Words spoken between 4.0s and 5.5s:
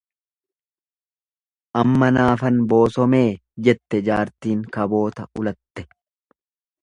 jaartiin kaboota